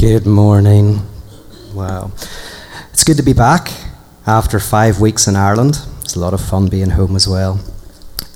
[0.00, 1.00] Good morning.
[1.74, 2.12] Wow.
[2.92, 3.72] It's good to be back
[4.28, 5.80] after five weeks in Ireland.
[6.02, 7.58] It's a lot of fun being home as well.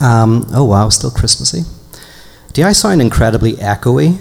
[0.01, 1.63] Um, oh, wow, still Christmassy.
[2.53, 4.21] Do I sound incredibly echoey?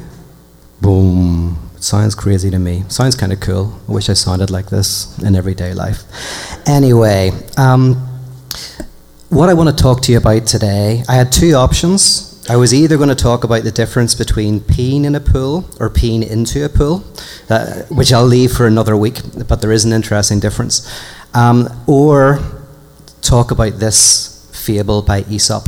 [0.82, 1.58] Boom.
[1.76, 2.84] It sounds crazy to me.
[2.90, 3.74] Sounds kind of cool.
[3.90, 6.04] I wish I sounded like this in everyday life.
[6.68, 7.96] Anyway, um,
[9.30, 12.31] what I want to talk to you about today, I had two options.
[12.50, 15.90] I was either going to talk about the difference between peeing in a pool or
[15.92, 17.04] peeing into a pool,
[17.50, 20.90] uh, which I'll leave for another week, but there is an interesting difference.
[21.36, 22.40] Um, or
[23.22, 25.68] talk about this fable by Aesop.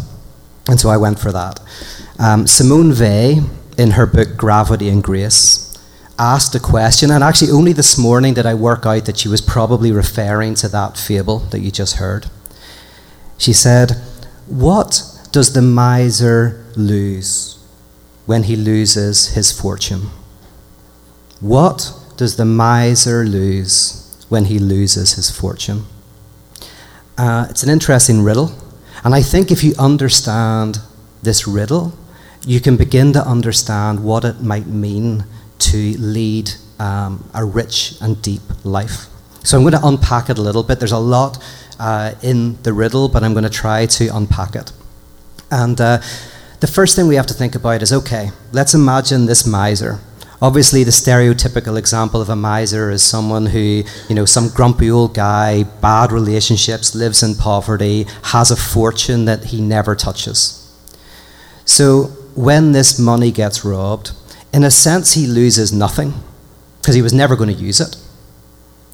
[0.68, 1.60] And so I went for that.
[2.18, 5.78] Um, Simone Weil, in her book Gravity and Grace,
[6.18, 9.42] asked a question, and actually, only this morning did I work out that she was
[9.42, 12.28] probably referring to that fable that you just heard.
[13.38, 13.92] She said,
[14.48, 17.58] What does the miser lose
[18.28, 20.12] when he loses his fortune?
[21.40, 25.86] What does the miser lose when he loses his fortune?
[27.18, 28.52] Uh, it's an interesting riddle,
[29.04, 30.78] and I think if you understand
[31.24, 31.94] this riddle,
[32.46, 35.26] you can begin to understand what it might mean
[35.58, 39.08] to lead um, a rich and deep life.
[39.44, 40.78] So I'm going to unpack it a little bit.
[40.78, 41.44] There's a lot
[41.80, 44.72] uh, in the riddle, but I'm going to try to unpack it.
[45.54, 46.02] And uh,
[46.62, 50.00] the first thing we have to think about is okay, let's imagine this miser.
[50.42, 55.14] Obviously, the stereotypical example of a miser is someone who, you know, some grumpy old
[55.14, 60.60] guy, bad relationships, lives in poverty, has a fortune that he never touches.
[61.66, 64.12] So, when this money gets robbed,
[64.52, 66.14] in a sense, he loses nothing
[66.82, 67.96] because he was never going to use it.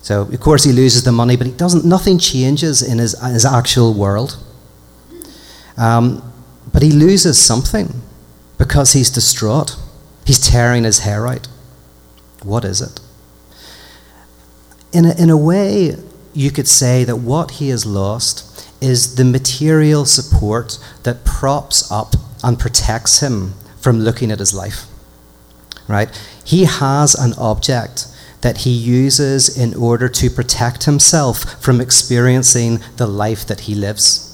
[0.02, 3.46] So, of course, he loses the money, but he doesn't, nothing changes in his, his
[3.46, 4.38] actual world.
[5.78, 6.29] Um,
[6.72, 8.02] but he loses something
[8.58, 9.78] because he's distraught.
[10.26, 11.48] He's tearing his hair out.
[12.44, 13.00] What is it?
[14.92, 15.96] In a, in a way,
[16.34, 18.46] you could say that what he has lost
[18.82, 24.86] is the material support that props up and protects him from looking at his life.
[25.88, 26.10] Right?
[26.46, 28.08] He has an object
[28.42, 34.29] that he uses in order to protect himself from experiencing the life that he lives.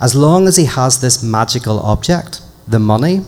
[0.00, 3.22] As long as he has this magical object, the money,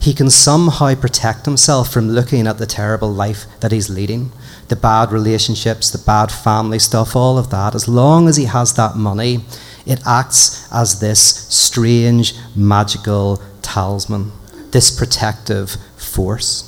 [0.00, 4.30] he can somehow protect himself from looking at the terrible life that he's leading,
[4.68, 7.74] the bad relationships, the bad family stuff, all of that.
[7.74, 9.40] As long as he has that money,
[9.86, 14.32] it acts as this strange, magical talisman,
[14.70, 16.64] this protective force.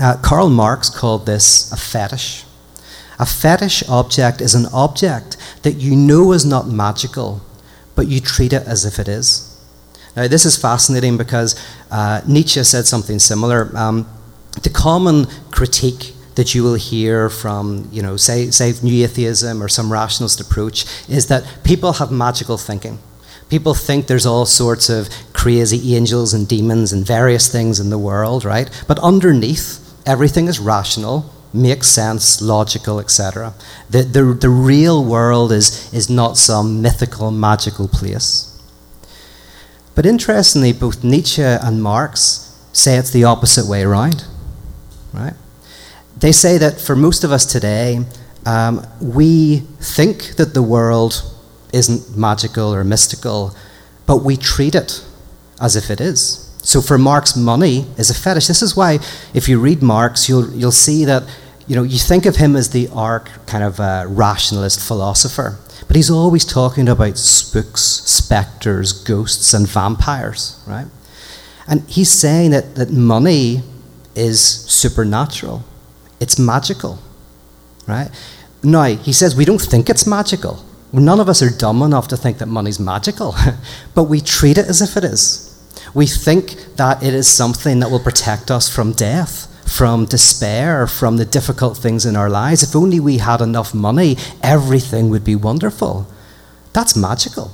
[0.00, 2.44] Uh, Karl Marx called this a fetish.
[3.18, 7.42] A fetish object is an object that you know is not magical,
[7.94, 9.48] but you treat it as if it is.
[10.16, 11.58] Now, this is fascinating because
[11.90, 13.70] uh, Nietzsche said something similar.
[13.76, 14.06] Um,
[14.62, 19.68] the common critique that you will hear from, you know, say, say new atheism or
[19.68, 22.98] some rationalist approach is that people have magical thinking.
[23.48, 27.98] People think there's all sorts of crazy angels and demons and various things in the
[27.98, 28.70] world, right?
[28.88, 33.54] But underneath, everything is rational, makes sense, logical, etc.
[33.90, 38.48] The, the, the real world is, is not some mythical, magical place.
[39.94, 44.24] But interestingly, both Nietzsche and Marx say it's the opposite way around,
[45.12, 45.34] right?
[46.16, 48.04] They say that for most of us today,
[48.46, 51.22] um, we think that the world
[51.72, 53.54] isn't magical or mystical,
[54.06, 55.04] but we treat it
[55.60, 56.48] as if it is.
[56.62, 58.46] So for Marx, money is a fetish.
[58.46, 59.00] This is why,
[59.34, 61.24] if you read Marx, you'll, you'll see that
[61.72, 65.96] you know, you think of him as the arc kind of uh, rationalist philosopher, but
[65.96, 70.86] he's always talking about spooks, specters, ghosts, and vampires, right?
[71.66, 73.62] And he's saying that, that money
[74.14, 75.64] is supernatural,
[76.20, 76.98] it's magical,
[77.88, 78.10] right?
[78.62, 80.62] Now, he says we don't think it's magical.
[80.92, 83.34] None of us are dumb enough to think that money's magical,
[83.94, 85.48] but we treat it as if it is.
[85.94, 91.16] We think that it is something that will protect us from death from despair, from
[91.16, 92.62] the difficult things in our lives.
[92.62, 96.06] If only we had enough money, everything would be wonderful.
[96.74, 97.52] That's magical.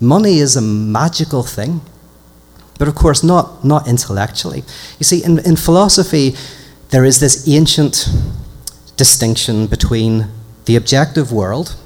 [0.00, 1.82] Money is a magical thing.
[2.78, 4.64] But of course, not, not intellectually.
[4.98, 6.34] You see, in, in philosophy,
[6.88, 8.08] there is this ancient
[8.96, 10.28] distinction between
[10.64, 11.76] the objective world,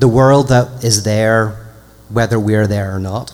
[0.00, 1.58] the world that is there
[2.08, 3.32] whether we're there or not,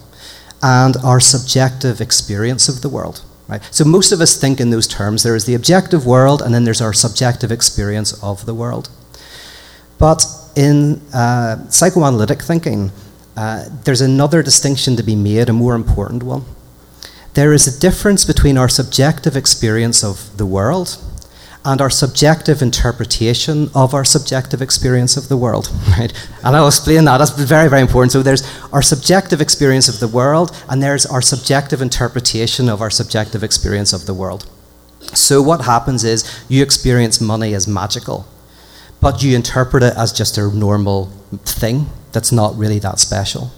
[0.62, 3.22] and our subjective experience of the world.
[3.48, 3.62] Right?
[3.70, 5.22] So most of us think in those terms.
[5.22, 8.90] There is the objective world, and then there's our subjective experience of the world.
[9.98, 12.92] But in uh, psychoanalytic thinking,
[13.36, 16.44] uh, there's another distinction to be made, a more important one.
[17.34, 20.98] There is a difference between our subjective experience of the world
[21.64, 25.70] and our subjective interpretation of our subjective experience of the world.
[25.98, 26.12] Right?
[26.44, 27.18] And I'll explain that.
[27.18, 28.12] That's very, very important.
[28.12, 32.90] So there's our subjective experience of the world, and there's our subjective interpretation of our
[32.90, 34.48] subjective experience of the world.
[35.14, 38.26] So what happens is you experience money as magical,
[39.00, 41.06] but you interpret it as just a normal
[41.44, 43.50] thing that's not really that special.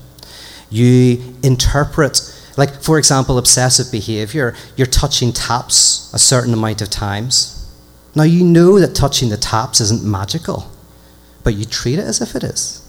[0.70, 2.20] You interpret
[2.56, 7.59] like, for example, obsessive behavior, you're touching taps a certain amount of times.
[8.14, 10.70] Now, you know that touching the taps isn't magical,
[11.44, 12.86] but you treat it as if it is.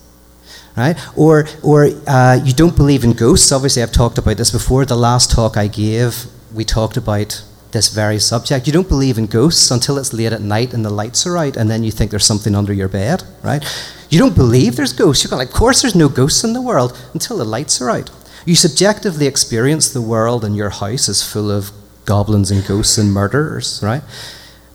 [0.75, 0.97] Right?
[1.17, 3.51] Or, or uh, you don't believe in ghosts.
[3.51, 4.85] Obviously, I've talked about this before.
[4.85, 8.67] The last talk I gave, we talked about this very subject.
[8.67, 11.57] You don't believe in ghosts until it's late at night and the lights are out,
[11.57, 13.63] and then you think there's something under your bed, right?
[14.09, 15.23] You don't believe there's ghosts.
[15.23, 18.09] You're like, of course there's no ghosts in the world until the lights are out.
[18.45, 21.71] You subjectively experience the world and your house is full of
[22.05, 24.03] goblins and ghosts and murderers, right?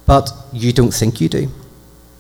[0.07, 1.51] But you don't think you do.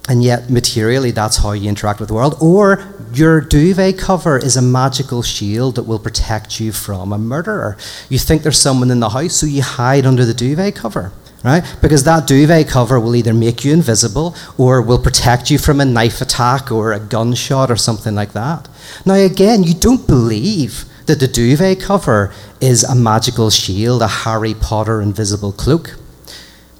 [0.08, 2.36] And yet, materially, that's how you interact with the world.
[2.40, 7.76] Or your duvet cover is a magical shield that will protect you from a murderer.
[8.08, 11.12] You think there's someone in the house, so you hide under the duvet cover
[11.44, 11.76] right?
[11.80, 15.84] Because that duvet cover will either make you invisible or will protect you from a
[15.84, 18.68] knife attack or a gunshot or something like that.
[19.04, 24.54] Now, again, you don't believe that the duvet cover is a magical shield, a Harry
[24.54, 25.96] Potter invisible cloak,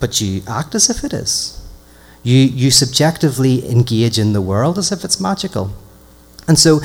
[0.01, 1.61] but you act as if it is.
[2.23, 5.73] You, you subjectively engage in the world as if it's magical.
[6.49, 6.81] And so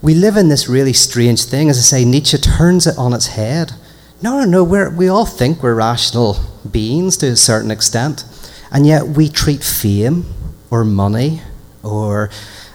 [0.00, 1.68] we live in this really strange thing.
[1.68, 3.72] As I say, Nietzsche turns it on its head.
[4.22, 6.38] No, no, no, we're, we all think we're rational
[6.70, 8.24] beings to a certain extent,
[8.70, 10.26] and yet we treat fame
[10.70, 11.42] or money
[11.82, 12.30] or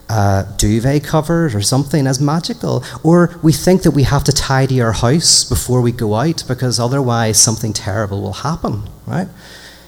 [0.09, 2.83] uh, duvet covers or something as magical.
[3.03, 6.79] Or we think that we have to tidy our house before we go out because
[6.79, 9.27] otherwise something terrible will happen, right?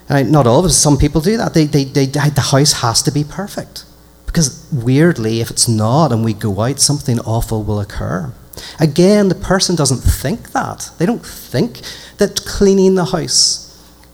[0.07, 1.53] And not all of us, some people do that.
[1.53, 3.85] They, they, they, the house has to be perfect.
[4.25, 8.33] Because weirdly, if it's not and we go out, something awful will occur.
[8.79, 10.91] Again, the person doesn't think that.
[10.97, 11.81] They don't think
[12.17, 13.61] that cleaning the house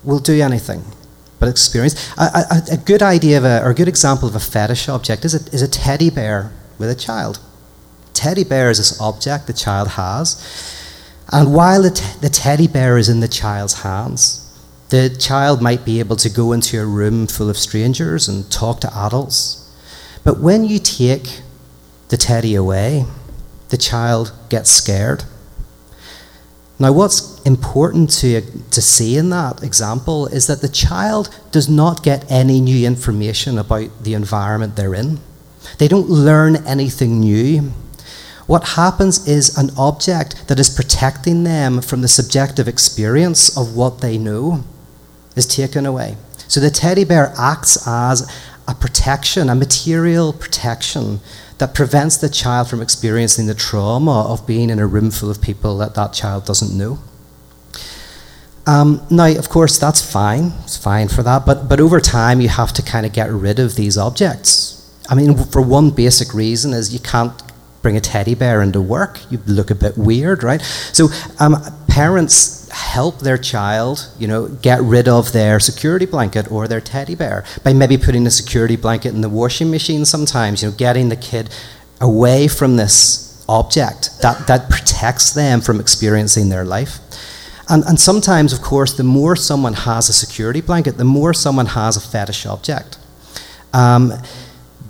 [0.03, 0.83] will do anything
[1.41, 2.09] but experience.
[2.17, 5.25] A, a, a good idea of a, or a good example of a fetish object
[5.25, 7.39] is a, is a teddy bear with a child.
[8.13, 10.39] Teddy bear is this object the child has,
[11.33, 14.37] and while the, the teddy bear is in the child's hands,
[14.89, 18.79] the child might be able to go into a room full of strangers and talk
[18.81, 19.57] to adults.
[20.23, 21.41] But when you take
[22.09, 23.05] the teddy away,
[23.69, 25.23] the child gets scared
[26.81, 32.03] now, what's important to, to see in that example is that the child does not
[32.03, 35.19] get any new information about the environment they're in.
[35.77, 37.71] They don't learn anything new.
[38.47, 44.01] What happens is an object that is protecting them from the subjective experience of what
[44.01, 44.63] they know
[45.35, 46.17] is taken away.
[46.47, 48.29] So the teddy bear acts as
[48.67, 51.19] a protection, a material protection
[51.59, 55.41] that prevents the child from experiencing the trauma of being in a room full of
[55.41, 56.99] people that that child doesn't know.
[58.67, 60.53] Um, now, of course, that's fine.
[60.63, 61.45] It's fine for that.
[61.45, 64.77] But, but over time, you have to kind of get rid of these objects.
[65.09, 67.33] I mean, for one basic reason is you can't
[67.81, 69.19] bring a teddy bear into work.
[69.31, 70.61] You look a bit weird, right?
[70.93, 71.07] So
[71.39, 76.79] um, parents help their child, you know, get rid of their security blanket or their
[76.79, 80.75] teddy bear by maybe putting the security blanket in the washing machine sometimes, you know,
[80.75, 81.49] getting the kid
[81.99, 86.99] away from this object that, that protects them from experiencing their life.
[87.71, 91.67] And, and sometimes, of course, the more someone has a security blanket, the more someone
[91.67, 92.99] has a fetish object.
[93.71, 94.11] Um,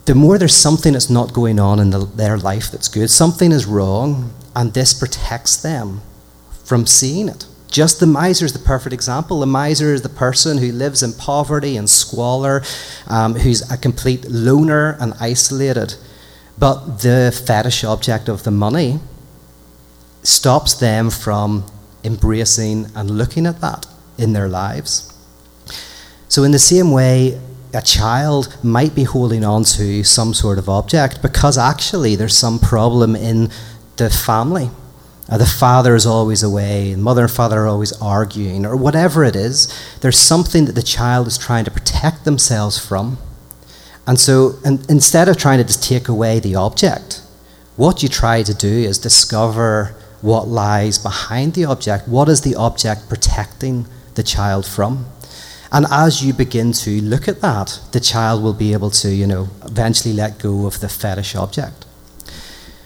[0.06, 3.52] the more there's something that's not going on in the, their life that's good, something
[3.52, 6.02] is wrong, and this protects them
[6.64, 7.46] from seeing it.
[7.70, 9.42] Just the miser is the perfect example.
[9.42, 12.64] The miser is the person who lives in poverty and squalor,
[13.08, 15.94] um, who's a complete loner and isolated.
[16.58, 19.00] But the fetish object of the money
[20.24, 21.66] stops them from
[22.04, 25.08] embracing and looking at that in their lives.
[26.28, 27.40] So, in the same way,
[27.74, 32.60] a child might be holding on to some sort of object because actually there's some
[32.60, 33.50] problem in
[33.96, 34.70] the family
[35.32, 39.34] uh, the father is always away, mother and father are always arguing, or whatever it
[39.34, 43.18] is, there's something that the child is trying to protect themselves from.
[44.06, 47.22] And so and instead of trying to just take away the object,
[47.78, 52.08] what you try to do is discover what lies behind the object.
[52.08, 53.86] What is the object protecting
[54.16, 55.06] the child from?
[55.72, 59.26] And as you begin to look at that, the child will be able to, you
[59.26, 61.86] know, eventually let go of the fetish object.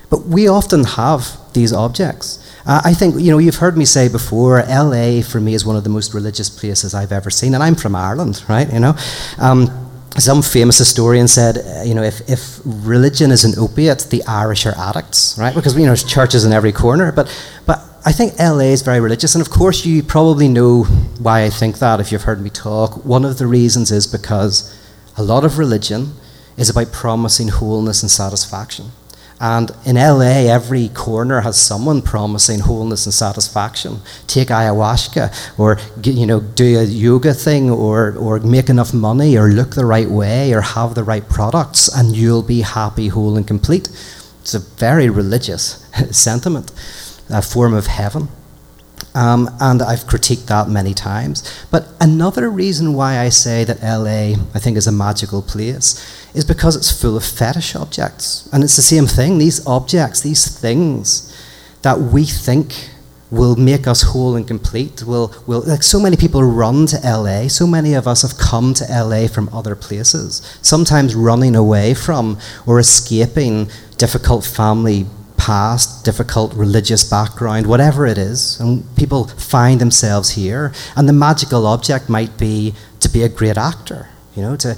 [0.10, 2.40] But we often have these objects.
[2.66, 5.76] Uh, I think, you know, you've heard me say before, LA for me is one
[5.76, 8.96] of the most religious places I've ever seen, and I'm from Ireland, right, you know.
[9.40, 9.85] Um,
[10.22, 14.66] some famous historian said, uh, you know, if, if religion is an opiate, the Irish
[14.66, 15.54] are addicts, right?
[15.54, 17.12] Because, you know, there's churches in every corner.
[17.12, 17.28] But,
[17.66, 19.36] but I think LA is very religious.
[19.36, 20.84] And of course, you probably know
[21.20, 23.04] why I think that if you've heard me talk.
[23.04, 24.74] One of the reasons is because
[25.18, 26.14] a lot of religion
[26.56, 28.92] is about promising wholeness and satisfaction.
[29.40, 34.00] And in LA, every corner has someone promising wholeness and satisfaction.
[34.28, 39.50] Take ayahuasca, or you know, do a yoga thing, or or make enough money, or
[39.50, 43.46] look the right way, or have the right products, and you'll be happy, whole, and
[43.46, 43.90] complete.
[44.42, 46.72] It's a very religious sentiment,
[47.30, 48.30] a form of heaven.
[49.16, 51.66] Um, and I've critiqued that many times.
[51.72, 55.96] But another reason why I say that LA, I think, is a magical place
[56.36, 58.48] is because it's full of fetish objects.
[58.52, 59.38] And it's the same thing.
[59.38, 61.34] These objects, these things
[61.82, 62.90] that we think
[63.32, 67.48] will make us whole and complete, will, will like so many people run to LA,
[67.48, 72.38] so many of us have come to LA from other places, sometimes running away from
[72.68, 75.06] or escaping difficult family
[75.46, 80.74] past, difficult religious background, whatever it is, and people find themselves here.
[80.96, 84.76] And the magical object might be to be a great actor, you know, to,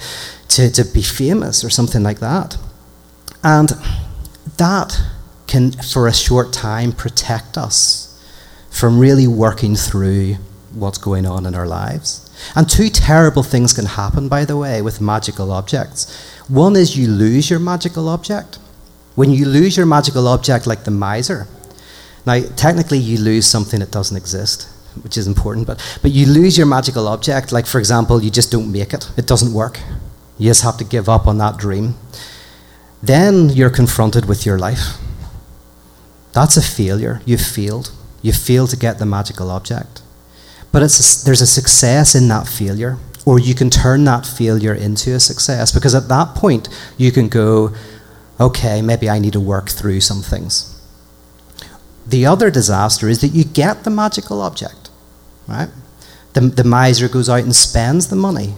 [0.50, 2.58] to, to be famous or something like that.
[3.44, 3.70] And
[4.58, 5.00] that
[5.48, 8.22] can, for a short time, protect us
[8.70, 10.36] from really working through
[10.74, 12.30] what's going on in our lives.
[12.58, 16.14] And two terrible things can happen, by the way, with magical objects.
[16.50, 18.60] One is you lose your magical object
[19.18, 21.48] when you lose your magical object like the miser,
[22.28, 24.70] now technically you lose something that doesn't exist,
[25.02, 28.52] which is important, but, but you lose your magical object, like for example, you just
[28.52, 29.80] don't make it, it doesn't work.
[30.38, 31.96] You just have to give up on that dream.
[33.02, 35.00] Then you're confronted with your life.
[36.34, 37.20] That's a failure.
[37.26, 37.92] You've failed.
[38.22, 40.04] You failed to get the magical object.
[40.72, 44.76] But it's a, there's a success in that failure, or you can turn that failure
[44.76, 47.74] into a success because at that point you can go,
[48.40, 50.74] okay, maybe I need to work through some things.
[52.06, 54.90] The other disaster is that you get the magical object,
[55.48, 55.70] right?
[56.34, 58.54] The, the miser goes out and spends the money.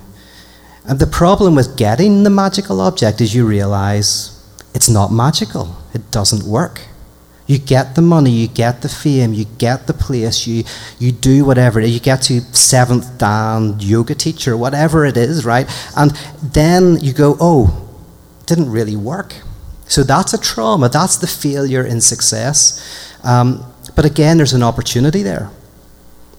[0.85, 4.35] And the problem with getting the magical object is you realize
[4.73, 6.81] it's not magical, it doesn't work.
[7.47, 10.63] You get the money, you get the fame, you get the place, you,
[10.99, 15.67] you do whatever, you get to seventh dan yoga teacher, whatever it is, right?
[15.97, 16.11] And
[16.43, 17.89] then you go, oh,
[18.41, 19.33] it didn't really work.
[19.89, 20.87] So that's a trauma.
[20.87, 22.79] That's the failure in success.
[23.23, 23.65] Um,
[23.95, 25.49] but again, there's an opportunity there.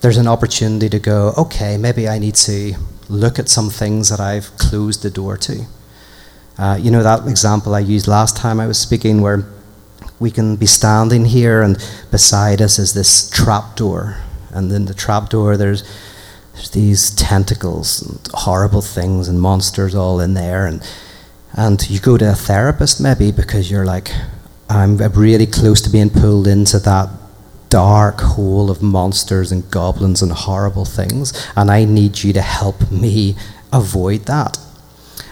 [0.00, 2.75] There's an opportunity to go, okay, maybe I need to
[3.09, 5.66] look at some things that I've closed the door to.
[6.57, 9.45] Uh, you know, that example I used last time I was speaking, where
[10.21, 11.76] we can be standing here and
[12.12, 14.19] beside us is this trap door.
[14.50, 15.83] And in the trap door, there's,
[16.52, 20.66] there's these tentacles and horrible things and monsters all in there.
[20.66, 20.83] And
[21.52, 24.11] and you go to a therapist maybe because you're like,
[24.69, 27.11] I'm really close to being pulled into that
[27.69, 32.90] dark hole of monsters and goblins and horrible things, and I need you to help
[32.90, 33.37] me
[33.73, 34.59] avoid that.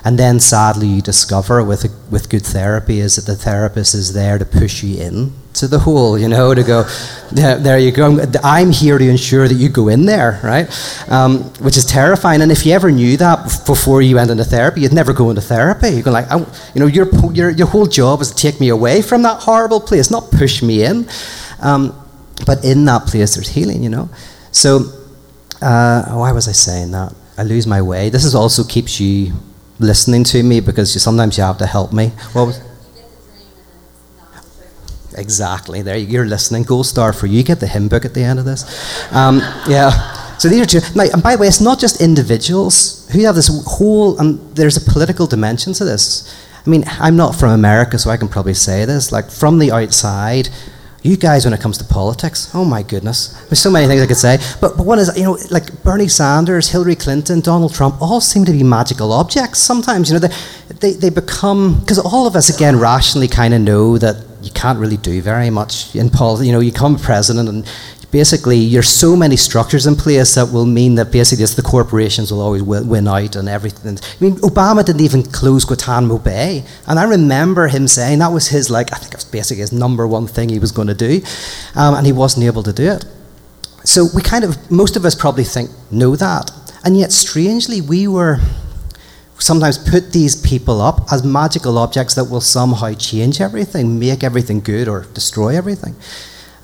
[0.04, 4.14] And then sadly, you discover with, a, with good therapy is that the therapist is
[4.14, 6.84] there to push you in to the hole, you know, to go,
[7.30, 8.18] there you go.
[8.42, 10.68] I'm here to ensure that you go in there, right?
[11.10, 12.40] Um, which is terrifying.
[12.42, 15.42] And if you ever knew that before you went into therapy, you'd never go into
[15.42, 15.90] therapy.
[15.90, 18.68] You go like, I, you know, your, your, your whole job is to take me
[18.68, 21.08] away from that horrible place, not push me in.
[21.60, 21.94] Um,
[22.46, 24.08] but in that place, there's healing, you know.
[24.52, 24.80] So,
[25.60, 27.14] uh, why was I saying that?
[27.36, 28.10] I lose my way.
[28.10, 29.32] This is also keeps you
[29.78, 32.08] listening to me because you, sometimes you have to help me.
[32.32, 32.60] What was,
[35.18, 35.82] Exactly.
[35.82, 36.62] There, you're listening.
[36.62, 37.42] Gold star for you.
[37.42, 38.64] Get the hymn book at the end of this.
[39.12, 39.90] Um, yeah.
[40.38, 40.80] So these are two.
[40.94, 44.76] Now, and by the way, it's not just individuals who have this whole, and there's
[44.76, 46.32] a political dimension to this.
[46.64, 49.10] I mean, I'm not from America, so I can probably say this.
[49.10, 50.48] Like, from the outside,
[51.02, 54.06] you guys, when it comes to politics, oh my goodness, there's so many things I
[54.06, 54.38] could say.
[54.60, 58.44] But, but one is, you know, like Bernie Sanders, Hillary Clinton, Donald Trump, all seem
[58.44, 60.10] to be magical objects sometimes.
[60.10, 60.34] You know, they,
[60.75, 64.78] they, they become, because all of us, again, rationally kind of know that you can't
[64.78, 66.47] really do very much in politics.
[66.47, 67.66] You know, you become president and
[68.11, 72.40] basically there's so many structures in place that will mean that basically the corporations will
[72.40, 73.99] always win out and everything.
[73.99, 78.49] I mean, Obama didn't even close Guantanamo Bay, and I remember him saying that was
[78.49, 80.95] his like I think it was basically his number one thing he was going to
[80.95, 81.21] do,
[81.75, 83.04] um, and he wasn't able to do it.
[83.85, 86.50] So we kind of most of us probably think know that,
[86.85, 88.38] and yet strangely we were
[89.38, 94.61] sometimes put these people up as magical objects that will somehow change everything, make everything
[94.61, 95.95] good, or destroy everything,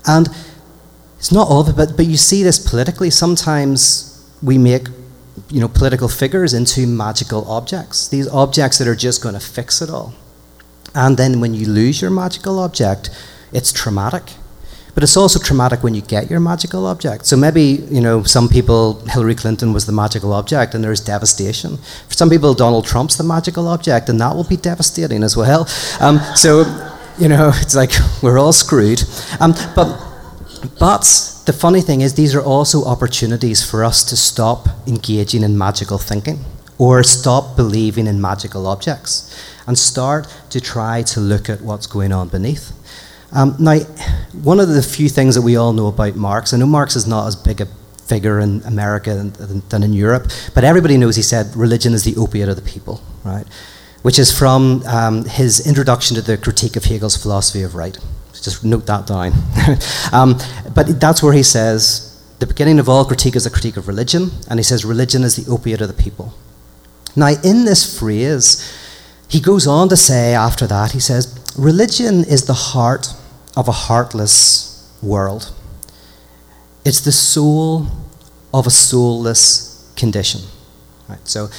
[0.05, 0.29] and
[1.25, 3.09] It's not all of it, but, but you see this politically.
[3.09, 4.89] Sometimes we make
[5.49, 9.81] you know, political figures into magical objects, these objects that are just going to fix
[9.81, 10.13] it all.
[10.93, 13.09] And then when you lose your magical object,
[13.51, 14.33] it's traumatic.
[14.95, 17.25] But it's also traumatic when you get your magical object.
[17.25, 21.77] So maybe, you know, some people, Hillary Clinton was the magical object and there's devastation.
[22.07, 25.67] For some people, Donald Trump's the magical object and that will be devastating as well.
[25.99, 26.61] Um, so,
[27.19, 27.91] you know, it's like
[28.23, 29.03] we're all screwed.
[29.41, 30.01] Um, but,
[30.79, 31.03] but
[31.45, 35.97] the funny thing is, these are also opportunities for us to stop engaging in magical
[35.97, 36.39] thinking
[36.77, 39.29] or stop believing in magical objects
[39.67, 42.71] and start to try to look at what's going on beneath.
[43.35, 43.79] Um, now,
[44.43, 47.05] one of the few things that we all know about Marx, I know Marx is
[47.05, 47.67] not as big a
[48.05, 52.15] figure in America than, than in Europe, but everybody knows he said religion is the
[52.15, 53.45] opiate of the people, right?
[54.03, 57.97] Which is from um, his introduction to the critique of Hegel's philosophy of right.
[58.33, 59.33] Just note that down.
[60.13, 60.37] um,
[60.73, 64.29] but that's where he says the beginning of all critique is a critique of religion,
[64.49, 66.33] and he says religion is the opiate of the people.
[67.15, 68.61] Now, in this phrase,
[69.27, 73.13] he goes on to say after that, he says, religion is the heart
[73.55, 75.53] of a heartless world.
[76.83, 77.87] It's the soul
[78.53, 80.41] of a soulless condition.
[81.09, 81.25] Right?
[81.27, 81.49] So,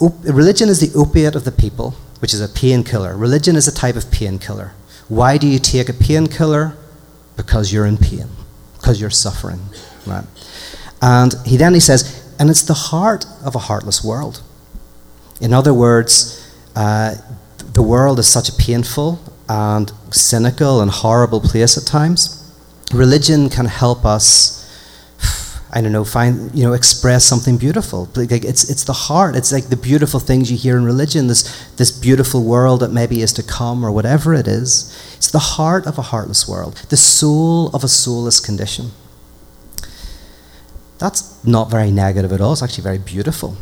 [0.00, 3.16] op- religion is the opiate of the people, which is a painkiller.
[3.16, 4.72] Religion is a type of painkiller.
[5.08, 6.76] Why do you take a painkiller?
[7.36, 8.28] Because you're in pain,
[8.74, 9.60] because you're suffering.
[10.06, 10.24] Right?
[11.00, 14.42] And he then he says, and it's the heart of a heartless world.
[15.40, 16.38] In other words,
[16.76, 17.16] uh,
[17.72, 19.20] the world is such a painful
[19.52, 22.22] and cynical and horrible place at times.
[22.92, 24.26] Religion can help us,
[25.70, 28.08] I don't know, find, you know, express something beautiful.
[28.14, 29.36] Like it's, it's the heart.
[29.36, 31.42] It's like the beautiful things you hear in religion, this,
[31.76, 34.70] this beautiful world that maybe is to come or whatever it is.
[35.16, 38.92] It's the heart of a heartless world, the soul of a soulless condition.
[40.98, 42.52] That's not very negative at all.
[42.52, 43.58] It's actually very beautiful.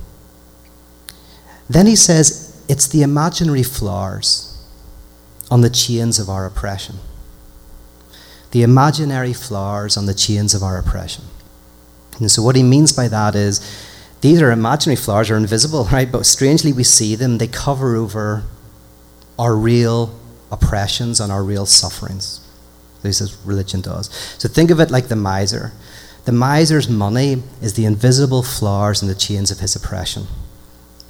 [1.69, 4.50] Then he says, it's the imaginary flowers
[5.51, 6.97] on the chains of our oppression.
[8.53, 11.25] The imaginary flowers on the chains of our oppression.
[12.19, 13.61] And so, what he means by that is
[14.21, 16.11] these are imaginary flowers, are invisible, right?
[16.11, 18.45] But strangely, we see them, they cover over
[19.39, 20.19] our real
[20.53, 22.47] oppressions and our real sufferings.
[23.03, 24.11] This is religion does.
[24.39, 25.73] So, think of it like the miser.
[26.27, 30.27] The miser's money is the invisible flowers in the chains of his oppression.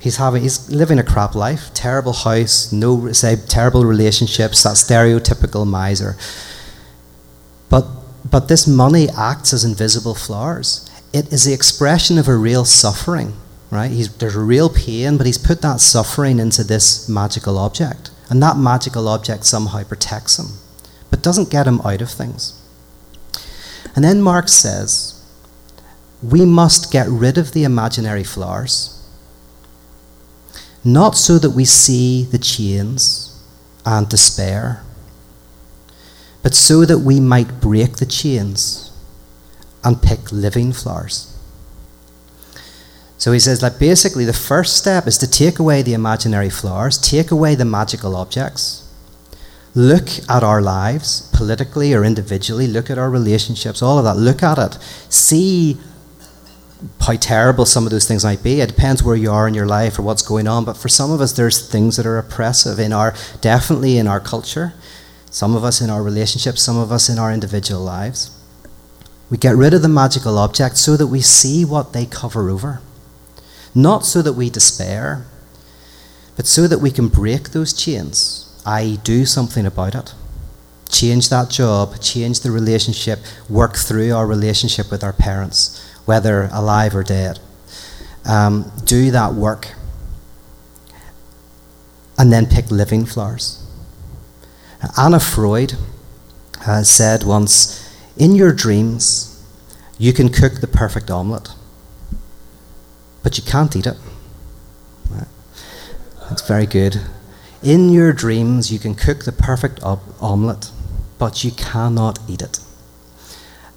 [0.01, 5.67] He's having he's living a crap life, terrible house, no say terrible relationships, that stereotypical
[5.67, 6.17] miser.
[7.69, 7.87] But
[8.29, 10.89] but this money acts as invisible flowers.
[11.13, 13.35] It is the expression of a real suffering,
[13.71, 13.91] right?
[13.91, 18.11] He's, there's a real pain, but he's put that suffering into this magical object.
[18.29, 20.59] And that magical object somehow protects him,
[21.11, 22.55] but doesn't get him out of things.
[23.97, 25.21] And then Marx says,
[26.23, 29.00] we must get rid of the imaginary flowers
[30.85, 33.43] not so that we see the chains
[33.85, 34.83] and despair,
[36.43, 38.91] but so that we might break the chains
[39.85, 41.37] and pick living flowers.
[43.19, 46.97] So he says that basically the first step is to take away the imaginary flowers,
[46.97, 48.89] take away the magical objects,
[49.75, 54.43] look at our lives, politically or individually, look at our relationships, all of that, look
[54.43, 54.79] at it,
[55.11, 55.79] see
[57.01, 58.61] how terrible some of those things might be.
[58.61, 60.65] It depends where you are in your life or what's going on.
[60.65, 64.21] But for some of us, there's things that are oppressive in our, definitely in our
[64.21, 64.75] culture.
[65.31, 68.37] Some of us in our relationships, some of us in our individual lives.
[69.31, 72.81] We get rid of the magical objects so that we see what they cover over.
[73.75, 75.25] Not so that we despair,
[76.37, 80.15] but so that we can break those chains, i.e., do something about it.
[80.89, 86.95] Change that job, change the relationship, work through our relationship with our parents whether alive
[86.95, 87.39] or dead.
[88.25, 89.75] Um, do that work.
[92.19, 93.67] And then pick living flowers.
[94.99, 95.75] Anna Freud
[96.67, 99.43] uh, said once In your dreams,
[99.99, 101.51] you can cook the perfect omelette,
[103.23, 103.97] but you can't eat it.
[106.31, 107.01] That's very good.
[107.61, 110.71] In your dreams, you can cook the perfect omelette,
[111.19, 112.61] but you cannot eat it.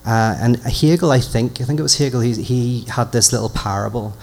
[0.05, 3.49] Uh, and Hegel, I think, I think it was Hegel, he, he had this little
[3.49, 4.15] parable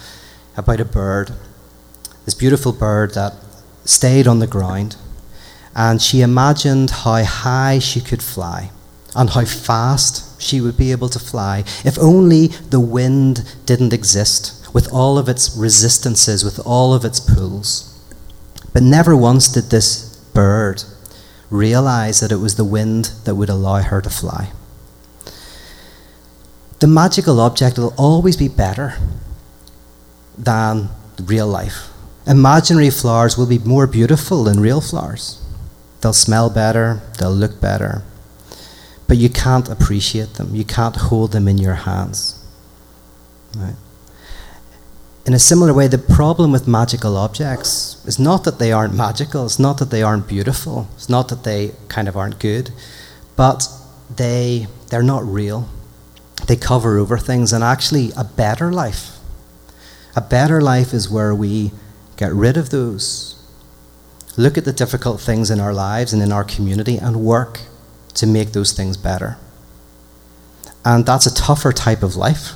[0.57, 1.33] about a bird,
[2.25, 3.35] this beautiful bird that
[3.85, 4.97] stayed on the ground,
[5.75, 8.71] and she imagined how high she could fly
[9.17, 14.69] and how fast she would be able to fly if only the wind didn't exist
[14.73, 17.87] with all of its resistances, with all of its pulls.
[18.73, 20.85] But never once did this bird
[21.51, 24.53] realize that it was the wind that would allow her to fly.
[26.81, 28.95] The magical object will always be better
[30.37, 30.89] than
[31.23, 31.89] real life.
[32.27, 35.43] Imaginary flowers will be more beautiful than real flowers.
[36.01, 38.03] They'll smell better, they'll look better,
[39.07, 40.55] but you can't appreciate them.
[40.55, 42.43] You can't hold them in your hands.
[43.57, 43.75] Right?
[45.27, 49.45] In a similar way, the problem with magical objects is not that they aren't magical,
[49.45, 52.71] it's not that they aren't beautiful, it's not that they kind of aren't good,
[53.37, 53.69] but
[54.17, 55.69] they, they're not real.
[56.51, 59.19] They cover over things, and actually, a better life.
[60.17, 61.71] A better life is where we
[62.17, 63.41] get rid of those.
[64.37, 67.61] Look at the difficult things in our lives and in our community and work
[68.15, 69.39] to make those things better.
[70.85, 72.55] And that's a tougher type of life.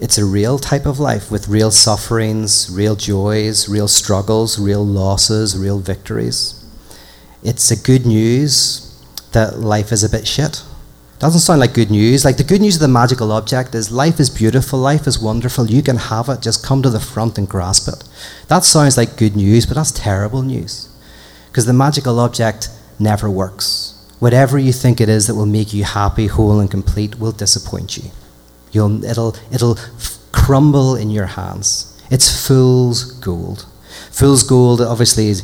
[0.00, 5.58] It's a real type of life with real sufferings, real joys, real struggles, real losses,
[5.58, 6.64] real victories.
[7.42, 10.62] It's a good news that life is a bit shit.
[11.18, 12.24] Doesn't sound like good news.
[12.24, 15.66] Like the good news of the magical object is life is beautiful, life is wonderful,
[15.66, 18.04] you can have it, just come to the front and grasp it.
[18.46, 20.88] That sounds like good news, but that's terrible news.
[21.48, 22.68] Because the magical object
[23.00, 23.94] never works.
[24.20, 27.96] Whatever you think it is that will make you happy, whole, and complete will disappoint
[27.96, 28.10] you.
[28.70, 29.78] You'll, it'll it'll
[30.30, 32.00] crumble in your hands.
[32.10, 33.66] It's fool's gold.
[34.10, 35.42] Fool's gold, obviously, is,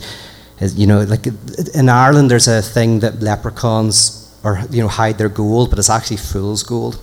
[0.61, 1.27] is, you know, like
[1.75, 5.91] in Ireland, there's a thing that leprechauns or you know hide their gold, but it's
[5.91, 7.01] actually fool's gold.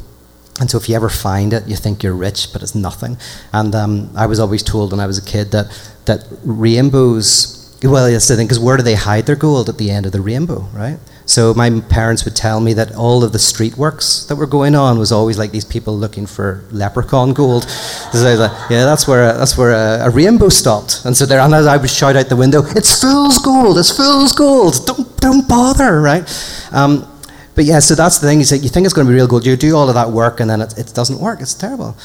[0.59, 3.17] And so if you ever find it, you think you're rich, but it's nothing.
[3.51, 5.67] And um, I was always told when I was a kid that
[6.05, 7.57] that rainbows.
[7.83, 10.11] Well, it's the thing because where do they hide their gold at the end of
[10.11, 10.99] the rainbow, right?
[11.25, 14.75] So my parents would tell me that all of the street works that were going
[14.75, 17.63] on was always like these people looking for leprechaun gold.
[17.63, 21.05] So I was like, yeah, that's where a, that's where a, a, rainbow stopped.
[21.05, 23.77] And so there, and I would shout out the window, "It's fool's gold!
[23.77, 24.85] It's fool's gold!
[24.85, 26.23] Don't don't bother!" Right?
[26.71, 27.07] Um,
[27.55, 28.39] but yeah, so that's the thing.
[28.39, 29.45] You, say, you think it's going to be real good.
[29.45, 31.41] You do all of that work, and then it, it doesn't work.
[31.41, 31.97] It's terrible.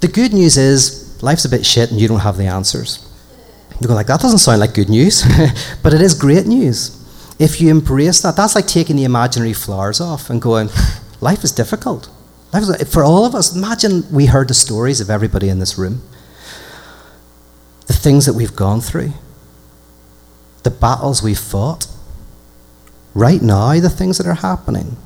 [0.00, 3.06] The good news is life's a bit shit, and you don't have the answers.
[3.80, 5.24] You go like, that doesn't sound like good news,
[5.82, 7.00] but it is great news.
[7.38, 10.70] If you embrace that, that's like taking the imaginary flowers off and going,
[11.20, 12.08] life is difficult.
[12.52, 15.76] Life is, for all of us, imagine we heard the stories of everybody in this
[15.76, 16.02] room,
[17.88, 19.12] the things that we've gone through,
[20.62, 21.88] the battles we've fought
[23.14, 24.96] right now, the things that are happening.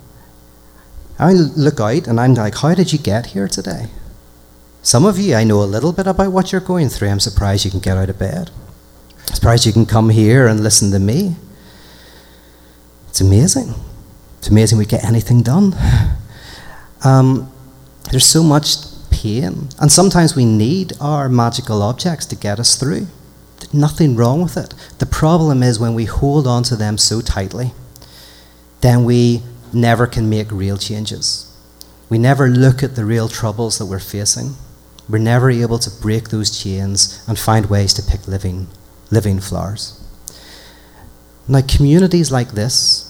[1.19, 3.87] I look out and I'm like, how did you get here today?
[4.83, 7.09] Some of you, I know a little bit about what you're going through.
[7.09, 8.51] I'm surprised you can get out of bed.
[9.29, 11.37] I'm surprised you can come here and listen to me.
[13.09, 13.75] It's amazing.
[14.39, 15.75] It's amazing we get anything done.
[17.05, 17.53] Um,
[18.11, 18.77] there's so much
[19.11, 23.07] pain, and sometimes we need our magical objects to get us through.
[23.59, 24.75] There's nothing wrong with it.
[24.99, 27.73] The problem is when we hold on to them so tightly
[28.81, 31.45] then we never can make real changes.
[32.09, 34.55] We never look at the real troubles that we're facing.
[35.09, 38.69] We're never able to break those chains and find ways to pick living,
[39.11, 40.03] living flowers.
[41.47, 43.05] Now, communities like this,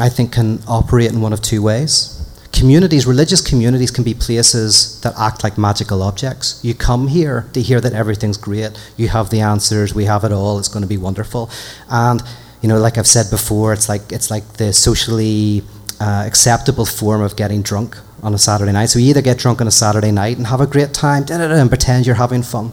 [0.00, 2.12] I think, can operate in one of two ways.
[2.52, 6.58] Communities, religious communities, can be places that act like magical objects.
[6.64, 10.32] You come here to hear that everything's great, you have the answers, we have it
[10.32, 11.50] all, it's going to be wonderful.
[11.88, 12.22] And
[12.66, 15.62] you know, like I've said before, it's like it's like the socially
[16.00, 18.86] uh, acceptable form of getting drunk on a Saturday night.
[18.86, 21.70] So you either get drunk on a Saturday night and have a great time, and
[21.70, 22.72] pretend you're having fun,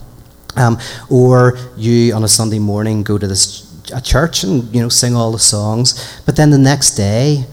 [0.56, 0.80] um,
[1.12, 5.16] or you on a Sunday morning go to this a church and you know sing
[5.16, 5.88] all the songs,
[6.26, 7.46] but then the next day.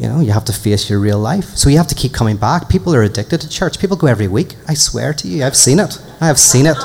[0.00, 1.56] You know, you have to face your real life.
[1.56, 2.68] So you have to keep coming back.
[2.68, 3.80] People are addicted to church.
[3.80, 4.54] People go every week.
[4.68, 5.98] I swear to you, I've seen it.
[6.20, 6.76] I have seen it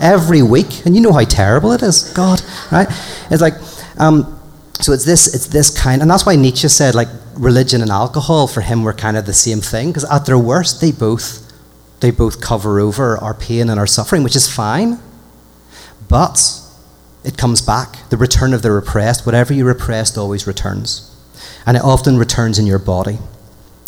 [0.00, 0.84] every week.
[0.84, 2.12] And you know how terrible it is.
[2.12, 2.88] God, right?
[3.30, 3.54] It's like,
[4.00, 4.35] um,
[4.80, 8.46] so it's this, it's this kind, and that's why Nietzsche said like religion and alcohol
[8.46, 11.42] for him were kind of the same thing, because at their worst they both,
[12.00, 14.98] they both cover over our pain and our suffering, which is fine,
[16.08, 16.60] but
[17.24, 18.08] it comes back.
[18.10, 21.10] The return of the repressed, whatever you repressed always returns,
[21.64, 23.18] and it often returns in your body.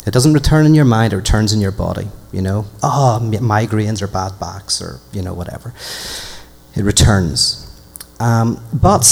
[0.07, 2.07] It doesn't return in your mind; it returns in your body.
[2.31, 5.73] You know, oh, migraines or bad backs or you know whatever.
[6.75, 7.65] It returns,
[8.19, 9.05] um, but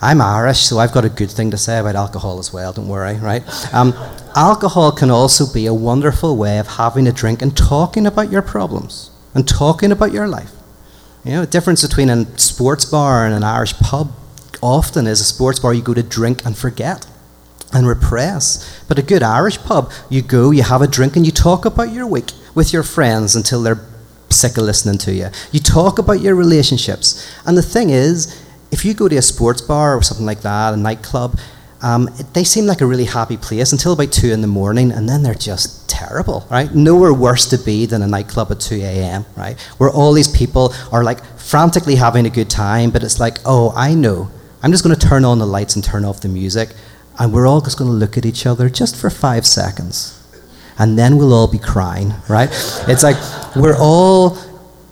[0.00, 2.86] I'm Irish, so I've got a good thing to say about alcohol as well, don't
[2.86, 3.42] worry, right?
[3.72, 3.94] Um,
[4.34, 8.42] alcohol can also be a wonderful way of having a drink and talking about your
[8.42, 10.52] problems and talking about your life.
[11.24, 14.12] You know, the difference between a sports bar and an Irish pub
[14.62, 17.06] often is a sports bar you go to drink and forget
[17.72, 18.84] and repress.
[18.88, 21.90] But a good Irish pub, you go, you have a drink, and you talk about
[21.90, 23.80] your week with your friends until they're
[24.28, 25.28] sick of listening to you.
[25.52, 27.26] You talk about your relationships.
[27.46, 30.74] And the thing is, if you go to a sports bar or something like that,
[30.74, 31.38] a nightclub,
[31.82, 35.08] um, they seem like a really happy place until about 2 in the morning, and
[35.08, 36.74] then they're just terrible, right?
[36.74, 39.60] Nowhere worse to be than a nightclub at 2 a.m., right?
[39.78, 43.72] Where all these people are like frantically having a good time, but it's like, oh,
[43.76, 44.30] I know.
[44.62, 46.70] I'm just going to turn on the lights and turn off the music,
[47.18, 50.12] and we're all just going to look at each other just for five seconds.
[50.78, 52.50] And then we'll all be crying, right?
[52.86, 53.16] It's like
[53.54, 54.36] we're all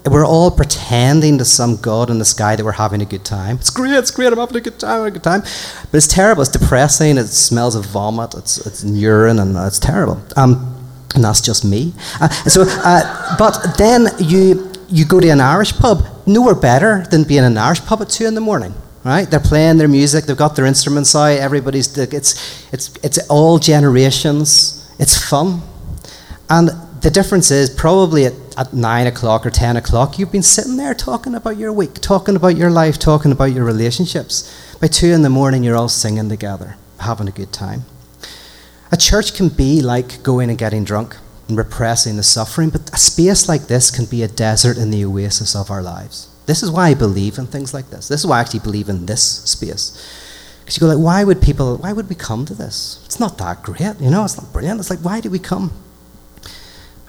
[0.07, 3.57] we're all pretending to some God in the sky that we're having a good time.
[3.57, 5.41] It's great, it's great, I'm having a good time, I'm having a good time.
[5.41, 10.21] But it's terrible, it's depressing, it smells of vomit, it's, it's urine, and it's terrible.
[10.37, 10.71] Um,
[11.15, 11.93] and that's just me.
[12.19, 17.23] Uh, so, uh, but then you, you go to an Irish pub, nowhere better than
[17.23, 18.73] being in an Irish pub at 2 in the morning.
[19.03, 19.29] Right?
[19.29, 24.91] They're playing their music, they've got their instruments out, everybody's, it's, it's, it's all generations,
[24.99, 25.61] it's fun.
[26.49, 26.69] And
[27.05, 30.95] the difference is probably at, at nine o'clock or ten o'clock, you've been sitting there
[30.95, 34.75] talking about your week, talking about your life, talking about your relationships.
[34.81, 37.83] By two in the morning, you're all singing together, having a good time.
[38.91, 41.15] A church can be like going and getting drunk
[41.47, 45.05] and repressing the suffering, but a space like this can be a desert in the
[45.05, 46.35] oasis of our lives.
[46.47, 48.07] This is why I believe in things like this.
[48.07, 49.91] This is why I actually believe in this space.
[50.61, 53.03] Because you go like, why would people, why would we come to this?
[53.05, 54.79] It's not that great, you know, it's not brilliant.
[54.79, 55.71] It's like, why do we come?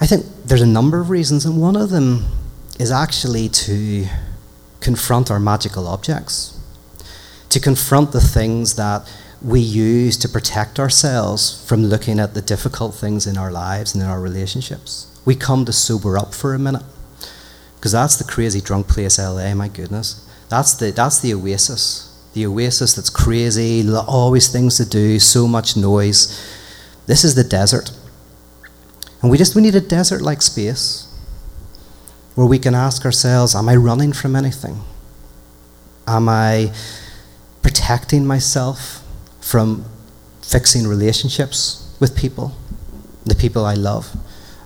[0.00, 2.26] I think there's a number of reasons, and one of them
[2.78, 4.06] is actually to
[4.80, 6.58] confront our magical objects,
[7.48, 9.10] to confront the things that
[9.42, 14.02] we use to protect ourselves from looking at the difficult things in our lives and
[14.02, 15.06] in our relationships.
[15.24, 16.84] We come to sober up for a minute,
[17.76, 20.28] because that's the crazy drunk place, LA, my goodness.
[20.48, 22.12] That's the, that's the oasis.
[22.34, 26.38] The oasis that's crazy, always things to do, so much noise.
[27.06, 27.90] This is the desert.
[29.26, 31.12] And we just we need a desert like space
[32.36, 34.82] where we can ask ourselves, am I running from anything?
[36.06, 36.72] Am I
[37.60, 39.02] protecting myself
[39.40, 39.84] from
[40.42, 42.54] fixing relationships with people,
[43.24, 44.14] the people I love?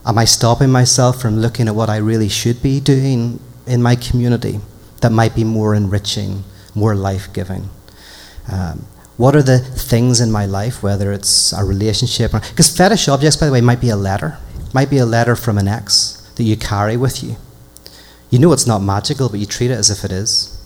[0.05, 3.96] Am I stopping myself from looking at what I really should be doing in my
[3.96, 4.61] community
[5.01, 6.44] that might be more enriching,
[6.75, 7.70] more life giving?
[8.53, 8.85] Um,
[9.16, 13.46] what are the things in my life, whether it's a relationship, because fetish objects, by
[13.46, 14.37] the way, might be a letter,
[14.72, 17.37] might be a letter from an ex that you carry with you.
[18.30, 20.56] You know it's not magical, but you treat it as if it is.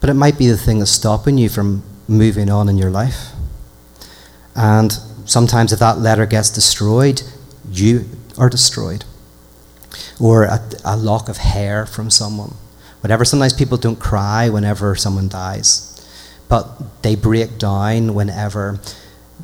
[0.00, 3.30] But it might be the thing that's stopping you from moving on in your life.
[4.54, 4.92] And
[5.24, 7.22] sometimes, if that letter gets destroyed,
[7.70, 9.04] you are destroyed.
[10.20, 12.54] Or a, a lock of hair from someone.
[13.00, 15.92] Whatever, sometimes people don't cry whenever someone dies
[16.52, 18.78] but they break down whenever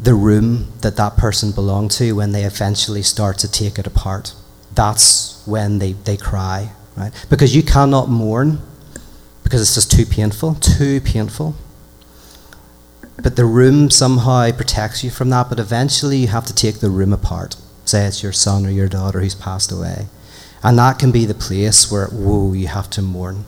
[0.01, 4.35] the room that that person belonged to, when they eventually start to take it apart.
[4.75, 7.13] That's when they, they cry, right?
[7.29, 8.61] Because you cannot mourn
[9.43, 11.57] because it's just too painful, too painful.
[13.21, 16.91] But the room somehow protects you from that, but eventually you have to take the
[16.91, 17.57] room apart.
[17.85, 20.07] Say it's your son or your daughter who's passed away.
[20.63, 23.47] And that can be the place where, whoa, you have to mourn.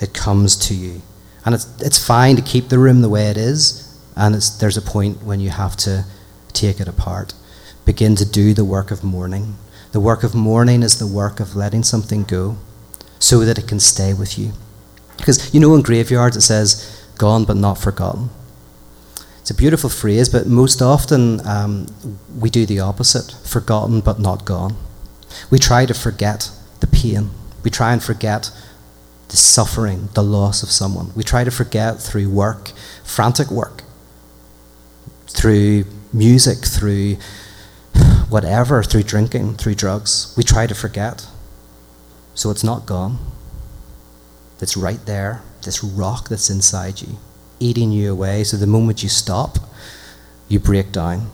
[0.00, 1.02] It comes to you.
[1.44, 3.87] And it's, it's fine to keep the room the way it is,
[4.18, 6.04] and there's a point when you have to
[6.52, 7.34] take it apart.
[7.86, 9.56] Begin to do the work of mourning.
[9.92, 12.58] The work of mourning is the work of letting something go
[13.20, 14.52] so that it can stay with you.
[15.16, 18.30] Because you know, in graveyards it says, gone but not forgotten.
[19.40, 21.86] It's a beautiful phrase, but most often um,
[22.38, 24.76] we do the opposite forgotten but not gone.
[25.50, 26.50] We try to forget
[26.80, 27.30] the pain,
[27.62, 28.50] we try and forget
[29.28, 31.12] the suffering, the loss of someone.
[31.14, 32.72] We try to forget through work,
[33.04, 33.84] frantic work,
[35.28, 37.16] through music, through
[38.28, 40.34] whatever, through drinking, through drugs.
[40.36, 41.26] We try to forget.
[42.34, 43.18] So it's not gone.
[44.60, 47.18] It's right there, this rock that's inside you,
[47.60, 48.44] eating you away.
[48.44, 49.58] So the moment you stop,
[50.48, 51.30] you break down.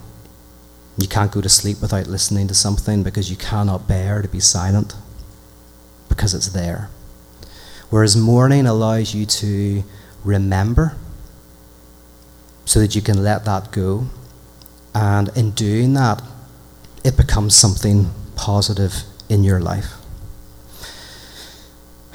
[0.97, 4.39] You can't go to sleep without listening to something because you cannot bear to be
[4.39, 4.93] silent
[6.07, 6.89] because it's there.
[7.89, 9.83] Whereas mourning allows you to
[10.23, 10.95] remember
[12.65, 14.07] so that you can let that go.
[14.93, 16.21] And in doing that,
[17.03, 19.93] it becomes something positive in your life.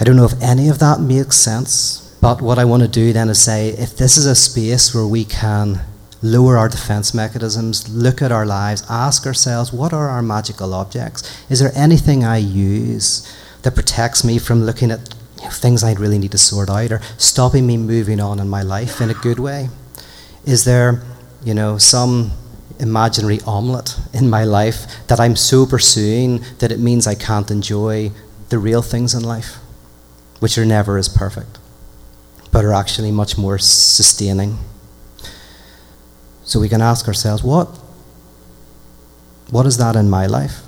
[0.01, 3.13] I don't know if any of that makes sense, but what I want to do
[3.13, 5.81] then is say if this is a space where we can
[6.23, 11.23] lower our defense mechanisms, look at our lives, ask ourselves what are our magical objects?
[11.51, 13.31] Is there anything I use
[13.63, 15.15] that protects me from looking at
[15.51, 19.01] things I really need to sort out or stopping me moving on in my life
[19.01, 19.69] in a good way?
[20.45, 21.03] Is there,
[21.45, 22.33] you know, some
[22.79, 28.11] imaginary omelette in my life that I'm so pursuing that it means I can't enjoy
[28.49, 29.57] the real things in life,
[30.41, 31.59] which are never as perfect,
[32.51, 34.59] but are actually much more sustaining?
[36.45, 37.69] So we can ask ourselves, what,
[39.51, 40.63] what is that in my life?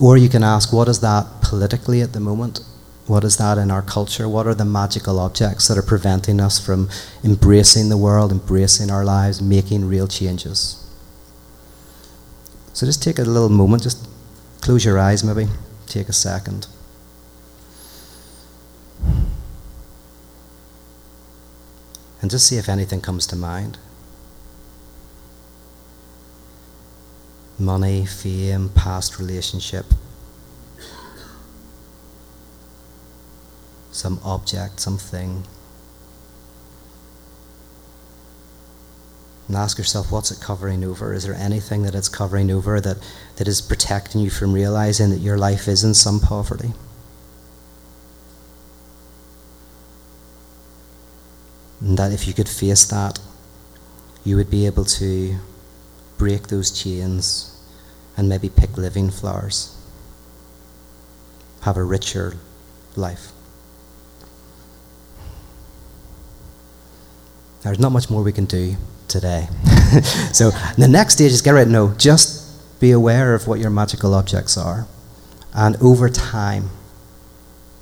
[0.00, 2.60] Or you can ask, what is that politically at the moment?
[3.08, 4.28] What is that in our culture?
[4.28, 6.90] What are the magical objects that are preventing us from
[7.24, 10.84] embracing the world, embracing our lives, making real changes?
[12.74, 14.06] So just take a little moment, just
[14.60, 15.48] close your eyes maybe,
[15.86, 16.66] take a second.
[22.20, 23.78] And just see if anything comes to mind.
[27.58, 29.86] Money, fame, past relationship.
[33.98, 35.44] Some object, something.
[39.48, 41.12] And ask yourself, what's it covering over?
[41.12, 42.98] Is there anything that it's covering over that,
[43.36, 46.72] that is protecting you from realizing that your life is in some poverty?
[51.80, 53.18] And that if you could face that,
[54.22, 55.38] you would be able to
[56.18, 57.58] break those chains
[58.16, 59.74] and maybe pick living flowers.
[61.62, 62.36] Have a richer
[62.96, 63.32] life.
[67.68, 68.76] There's not much more we can do
[69.08, 69.46] today.
[70.32, 71.70] so the next stage is get ready.
[71.70, 74.86] No, just be aware of what your magical objects are.
[75.54, 76.70] And over time,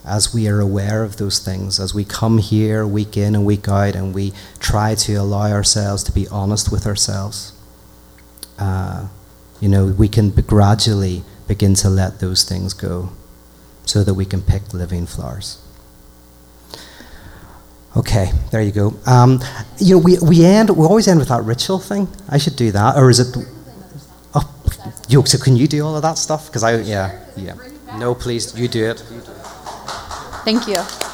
[0.04, 3.68] as we are aware of those things, as we come here week in and week
[3.68, 7.52] out and we try to allow ourselves to be honest with ourselves,
[8.58, 9.06] uh,
[9.60, 13.10] you know, we can gradually begin to let those things go
[13.84, 15.62] so that we can pick living flowers.
[17.96, 18.94] Okay, there you go.
[19.06, 19.40] Um,
[19.78, 22.08] you know, we, we end, we always end with that ritual thing.
[22.28, 23.34] I should do that, or is it?
[24.34, 24.62] Oh,
[25.08, 26.46] yo, so can you do all of that stuff?
[26.46, 27.54] Because I, yeah, yeah.
[27.98, 29.00] No, please, you do it.
[30.44, 31.05] Thank you.